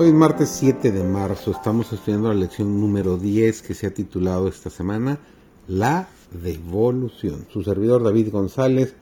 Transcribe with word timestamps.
Hoy 0.00 0.08
es 0.08 0.14
martes 0.14 0.48
7 0.48 0.92
de 0.92 1.04
marzo, 1.04 1.50
estamos 1.50 1.92
estudiando 1.92 2.28
la 2.28 2.40
lección 2.40 2.80
número 2.80 3.18
10 3.18 3.60
que 3.60 3.74
se 3.74 3.86
ha 3.86 3.92
titulado 3.92 4.48
esta 4.48 4.70
semana 4.70 5.18
La 5.68 6.08
devolución. 6.30 7.46
Su 7.52 7.62
servidor 7.62 8.02
David 8.02 8.30
González. 8.30 8.94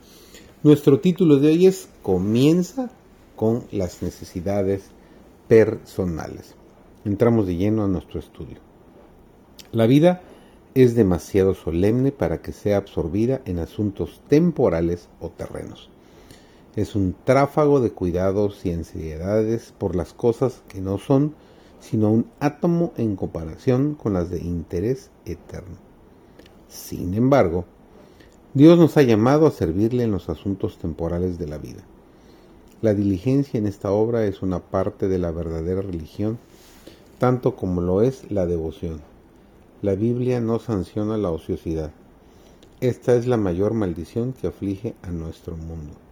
Nuestro 0.65 0.99
título 0.99 1.37
de 1.37 1.51
hoy 1.53 1.67
es 1.69 1.89
Comienza 2.03 2.91
con 3.37 3.63
las 3.71 4.03
necesidades 4.03 4.91
personales. 5.47 6.57
Entramos 7.05 7.47
de 7.47 7.55
lleno 7.55 7.85
a 7.85 7.89
nuestro 7.89 8.19
estudio. 8.19 8.59
La 9.71 9.87
vida 9.87 10.23
es 10.75 10.97
demasiado 10.97 11.55
solemne 11.55 12.11
para 12.11 12.43
que 12.43 12.51
sea 12.51 12.77
absorbida 12.77 13.41
en 13.45 13.61
asuntos 13.61 14.21
temporales 14.27 15.09
o 15.21 15.29
terrenos. 15.29 15.91
Es 16.77 16.95
un 16.95 17.15
tráfago 17.25 17.81
de 17.81 17.91
cuidados 17.91 18.65
y 18.65 18.73
ansiedades 18.73 19.73
por 19.77 19.97
las 19.97 20.13
cosas 20.13 20.63
que 20.69 20.81
no 20.81 20.99
son, 20.99 21.35
sino 21.81 22.11
un 22.11 22.27
átomo 22.41 22.93
en 22.97 23.17
comparación 23.17 23.95
con 23.95 24.13
las 24.13 24.31
de 24.31 24.41
interés 24.41 25.11
eterno. 25.25 25.77
Sin 26.69 27.15
embargo, 27.15 27.65
Dios 28.55 28.79
nos 28.79 28.97
ha 28.97 29.03
llamado 29.03 29.47
a 29.47 29.51
servirle 29.51 30.05
en 30.05 30.11
los 30.11 30.29
asuntos 30.29 30.79
temporales 30.79 31.39
de 31.39 31.47
la 31.47 31.59
vida. 31.59 31.83
La 32.81 32.95
diligencia 32.95 33.59
en 33.59 33.67
esta 33.67 33.91
obra 33.91 34.25
es 34.27 34.43
una 34.43 34.61
parte 34.61 35.09
de 35.09 35.19
la 35.19 35.31
verdadera 35.31 35.83
religión, 35.83 36.39
tanto 37.19 37.57
como 37.57 37.81
lo 37.81 38.03
es 38.03 38.31
la 38.31 38.47
devoción. 38.47 39.01
La 39.83 39.95
Biblia 39.95 40.41
no 40.41 40.59
sanciona 40.59 41.17
la 41.17 41.31
ociosidad. 41.31 41.91
Esta 42.81 43.17
es 43.17 43.27
la 43.27 43.37
mayor 43.37 43.75
maldición 43.75 44.33
que 44.33 44.47
aflige 44.47 44.95
a 45.03 45.11
nuestro 45.11 45.57
mundo. 45.57 46.08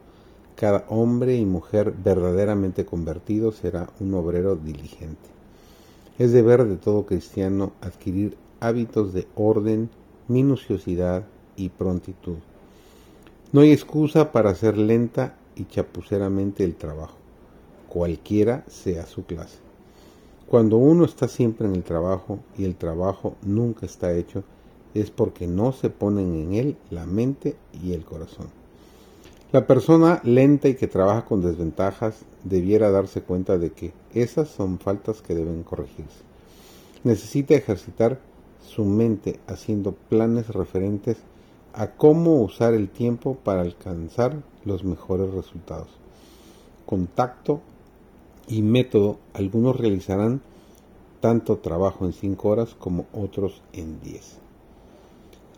Cada 0.57 0.87
hombre 0.89 1.37
y 1.37 1.45
mujer 1.45 1.93
verdaderamente 2.03 2.87
convertido 2.87 3.53
será 3.53 3.91
un 4.01 4.15
obrero 4.15 4.57
diligente. 4.57 5.29
Es 6.19 6.33
deber 6.33 6.65
de 6.65 6.77
todo 6.77 7.05
cristiano 7.05 7.73
adquirir 7.83 8.39
hábitos 8.59 9.13
de 9.13 9.29
orden, 9.35 9.91
minuciosidad 10.29 11.25
y 11.57 11.69
prontitud. 11.69 12.37
No 13.53 13.61
hay 13.61 13.73
excusa 13.73 14.33
para 14.33 14.48
hacer 14.48 14.79
lenta 14.79 15.37
y 15.57 15.67
chapuceramente 15.67 16.65
el 16.65 16.75
trabajo, 16.75 17.17
cualquiera 17.91 18.65
sea 18.67 19.05
su 19.05 19.27
clase. 19.27 19.59
Cuando 20.47 20.79
uno 20.79 21.05
está 21.05 21.29
siempre 21.29 21.67
en 21.67 21.75
el 21.75 21.83
trabajo 21.83 22.39
y 22.57 22.65
el 22.65 22.77
trabajo 22.77 23.37
nunca 23.43 23.85
está 23.85 24.15
hecho, 24.15 24.43
es 24.95 25.11
porque 25.11 25.47
no 25.47 25.73
se 25.73 25.91
ponen 25.91 26.35
en 26.35 26.55
él 26.55 26.77
la 26.89 27.05
mente 27.05 27.57
y 27.85 27.93
el 27.93 28.07
corazón. 28.07 28.47
La 29.52 29.64
persona 29.64 30.20
lenta 30.25 30.69
y 30.69 30.75
que 30.75 30.89
trabaja 30.89 31.25
con 31.25 31.41
desventajas 31.41 32.25
debiera 32.42 32.91
darse 32.91 33.22
cuenta 33.22 33.58
de 33.58 33.70
que 33.70 33.92
esas 34.12 34.48
son 34.48 34.80
faltas 34.80 35.22
que 35.22 35.36
deben 35.36 35.62
corregirse. 35.62 36.25
Necesita 37.05 37.55
ejercitar 37.55 38.19
su 38.61 38.84
mente 38.84 39.39
haciendo 39.47 39.92
planes 39.92 40.48
referentes 40.48 41.19
a 41.74 41.92
cómo 41.92 42.42
usar 42.42 42.74
el 42.74 42.89
tiempo 42.89 43.36
para 43.36 43.61
alcanzar 43.61 44.42
los 44.64 44.83
mejores 44.83 45.33
resultados. 45.33 45.91
Contacto 46.84 47.61
y 48.48 48.62
método, 48.62 49.19
algunos 49.33 49.77
realizarán 49.77 50.41
tanto 51.20 51.58
trabajo 51.58 52.05
en 52.05 52.12
cinco 52.12 52.48
horas 52.48 52.74
como 52.74 53.06
otros 53.12 53.62
en 53.73 54.01
diez. 54.01 54.39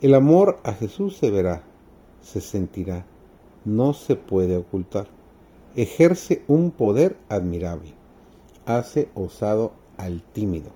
El 0.02 0.14
amor 0.14 0.58
a 0.62 0.74
Jesús 0.74 1.16
se 1.16 1.30
verá, 1.30 1.62
se 2.22 2.42
sentirá, 2.42 3.06
no 3.68 3.92
se 3.92 4.16
puede 4.16 4.56
ocultar. 4.56 5.06
Ejerce 5.76 6.42
un 6.48 6.70
poder 6.70 7.16
admirable. 7.28 7.92
Hace 8.64 9.08
osado 9.14 9.72
al 9.98 10.22
tímido. 10.22 10.70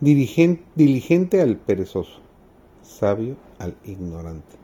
diligente 0.00 1.40
al 1.40 1.56
perezoso. 1.56 2.20
Sabio 2.82 3.36
al 3.58 3.74
ignorante. 3.84 4.56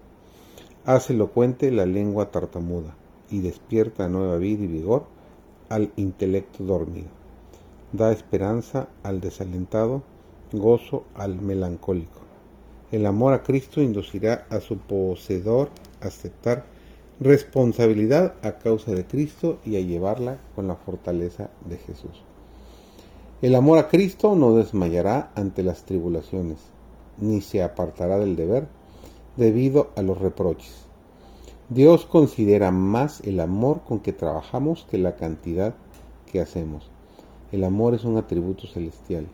Hace 0.84 1.14
elocuente 1.14 1.70
la 1.72 1.84
lengua 1.84 2.30
tartamuda 2.30 2.96
y 3.28 3.40
despierta 3.40 4.08
nueva 4.08 4.36
vida 4.36 4.62
y 4.62 4.68
vigor 4.68 5.06
al 5.68 5.90
intelecto 5.96 6.62
dormido. 6.62 7.08
Da 7.92 8.12
esperanza 8.12 8.88
al 9.02 9.20
desalentado, 9.20 10.02
gozo 10.52 11.04
al 11.14 11.40
melancólico. 11.40 12.20
El 12.92 13.04
amor 13.04 13.32
a 13.34 13.42
Cristo 13.42 13.82
inducirá 13.82 14.46
a 14.48 14.60
su 14.60 14.78
poseedor 14.78 15.70
a 16.00 16.06
aceptar 16.06 16.75
responsabilidad 17.20 18.34
a 18.42 18.58
causa 18.58 18.92
de 18.92 19.06
Cristo 19.06 19.58
y 19.64 19.76
a 19.76 19.80
llevarla 19.80 20.38
con 20.54 20.68
la 20.68 20.76
fortaleza 20.76 21.50
de 21.64 21.78
Jesús. 21.78 22.22
El 23.40 23.54
amor 23.54 23.78
a 23.78 23.88
Cristo 23.88 24.34
no 24.34 24.54
desmayará 24.54 25.30
ante 25.34 25.62
las 25.62 25.84
tribulaciones, 25.84 26.58
ni 27.18 27.40
se 27.40 27.62
apartará 27.62 28.18
del 28.18 28.36
deber 28.36 28.66
debido 29.36 29.90
a 29.96 30.02
los 30.02 30.18
reproches. 30.18 30.86
Dios 31.68 32.06
considera 32.06 32.70
más 32.70 33.20
el 33.22 33.40
amor 33.40 33.80
con 33.86 34.00
que 34.00 34.12
trabajamos 34.12 34.86
que 34.90 34.98
la 34.98 35.16
cantidad 35.16 35.74
que 36.30 36.40
hacemos. 36.40 36.90
El 37.50 37.64
amor 37.64 37.94
es 37.94 38.04
un 38.04 38.18
atributo 38.18 38.66
celestial. 38.66 39.26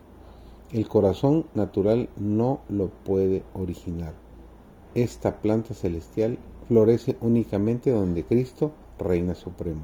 El 0.72 0.88
corazón 0.88 1.46
natural 1.54 2.08
no 2.16 2.60
lo 2.68 2.88
puede 2.88 3.42
originar. 3.54 4.21
Esta 4.94 5.40
planta 5.40 5.74
celestial 5.74 6.38
florece 6.68 7.16
únicamente 7.20 7.90
donde 7.90 8.24
Cristo 8.24 8.72
reina 8.98 9.34
supremo. 9.34 9.82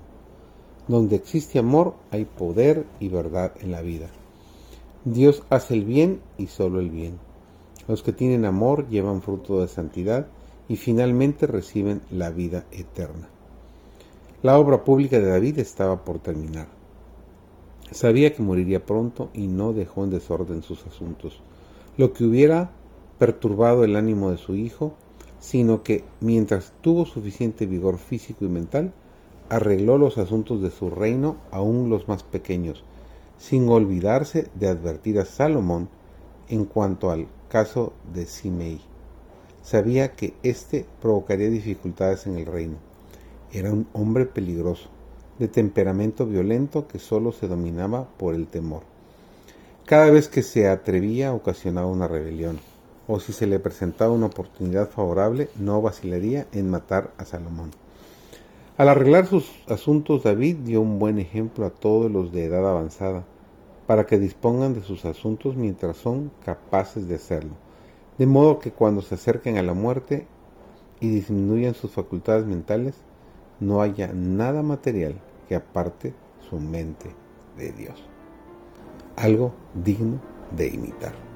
Donde 0.86 1.16
existe 1.16 1.58
amor 1.58 1.94
hay 2.10 2.24
poder 2.24 2.84
y 3.00 3.08
verdad 3.08 3.52
en 3.60 3.72
la 3.72 3.82
vida. 3.82 4.08
Dios 5.04 5.42
hace 5.48 5.74
el 5.74 5.84
bien 5.84 6.20
y 6.36 6.48
solo 6.48 6.80
el 6.80 6.90
bien. 6.90 7.18
Los 7.86 8.02
que 8.02 8.12
tienen 8.12 8.44
amor 8.44 8.88
llevan 8.88 9.22
fruto 9.22 9.60
de 9.60 9.68
santidad 9.68 10.26
y 10.68 10.76
finalmente 10.76 11.46
reciben 11.46 12.02
la 12.10 12.30
vida 12.30 12.66
eterna. 12.70 13.28
La 14.42 14.58
obra 14.58 14.84
pública 14.84 15.18
de 15.18 15.26
David 15.26 15.58
estaba 15.58 16.04
por 16.04 16.18
terminar. 16.18 16.68
Sabía 17.90 18.34
que 18.34 18.42
moriría 18.42 18.84
pronto 18.84 19.30
y 19.32 19.46
no 19.46 19.72
dejó 19.72 20.04
en 20.04 20.10
desorden 20.10 20.62
sus 20.62 20.86
asuntos. 20.86 21.40
Lo 21.96 22.12
que 22.12 22.24
hubiera 22.24 22.70
perturbado 23.18 23.84
el 23.84 23.96
ánimo 23.96 24.30
de 24.30 24.38
su 24.38 24.54
hijo 24.54 24.94
sino 25.40 25.82
que 25.82 26.04
mientras 26.20 26.72
tuvo 26.80 27.06
suficiente 27.06 27.66
vigor 27.66 27.98
físico 27.98 28.44
y 28.44 28.48
mental, 28.48 28.92
arregló 29.48 29.98
los 29.98 30.18
asuntos 30.18 30.60
de 30.60 30.70
su 30.70 30.90
reino, 30.90 31.36
aún 31.50 31.88
los 31.88 32.08
más 32.08 32.22
pequeños, 32.22 32.84
sin 33.38 33.68
olvidarse 33.68 34.48
de 34.54 34.68
advertir 34.68 35.18
a 35.20 35.24
Salomón 35.24 35.88
en 36.48 36.64
cuanto 36.64 37.10
al 37.10 37.28
caso 37.48 37.92
de 38.12 38.26
Simei. 38.26 38.80
Sabía 39.62 40.12
que 40.12 40.34
éste 40.42 40.86
provocaría 41.00 41.50
dificultades 41.50 42.26
en 42.26 42.38
el 42.38 42.46
reino. 42.46 42.76
Era 43.52 43.72
un 43.72 43.86
hombre 43.92 44.26
peligroso, 44.26 44.88
de 45.38 45.48
temperamento 45.48 46.26
violento 46.26 46.88
que 46.88 46.98
solo 46.98 47.32
se 47.32 47.46
dominaba 47.46 48.08
por 48.18 48.34
el 48.34 48.48
temor. 48.48 48.82
Cada 49.86 50.10
vez 50.10 50.28
que 50.28 50.42
se 50.42 50.68
atrevía 50.68 51.32
ocasionaba 51.32 51.86
una 51.86 52.08
rebelión 52.08 52.58
o 53.08 53.18
si 53.18 53.32
se 53.32 53.46
le 53.46 53.58
presentaba 53.58 54.12
una 54.12 54.26
oportunidad 54.26 54.90
favorable, 54.90 55.48
no 55.56 55.80
vacilaría 55.80 56.46
en 56.52 56.70
matar 56.70 57.10
a 57.16 57.24
Salomón. 57.24 57.70
Al 58.76 58.90
arreglar 58.90 59.26
sus 59.26 59.50
asuntos, 59.66 60.22
David 60.22 60.58
dio 60.58 60.82
un 60.82 60.98
buen 60.98 61.18
ejemplo 61.18 61.66
a 61.66 61.70
todos 61.70 62.12
los 62.12 62.30
de 62.30 62.44
edad 62.44 62.68
avanzada, 62.68 63.24
para 63.86 64.04
que 64.04 64.18
dispongan 64.18 64.74
de 64.74 64.82
sus 64.82 65.06
asuntos 65.06 65.56
mientras 65.56 65.96
son 65.96 66.30
capaces 66.44 67.08
de 67.08 67.14
hacerlo, 67.14 67.54
de 68.18 68.26
modo 68.26 68.58
que 68.58 68.70
cuando 68.70 69.00
se 69.00 69.14
acerquen 69.14 69.56
a 69.56 69.62
la 69.62 69.72
muerte 69.72 70.26
y 71.00 71.08
disminuyan 71.08 71.74
sus 71.74 71.90
facultades 71.92 72.44
mentales, 72.44 72.94
no 73.58 73.80
haya 73.80 74.12
nada 74.12 74.62
material 74.62 75.14
que 75.48 75.56
aparte 75.56 76.12
su 76.48 76.60
mente 76.60 77.10
de 77.56 77.72
Dios. 77.72 78.04
Algo 79.16 79.54
digno 79.74 80.20
de 80.54 80.68
imitar. 80.68 81.27